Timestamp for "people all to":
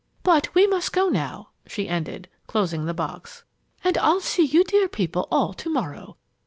4.87-5.69